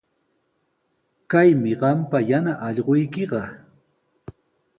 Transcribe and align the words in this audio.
Kaymi 1.31 1.73
qampa 1.81 2.17
yana 2.29 2.53
allquykiqa. 2.67 3.41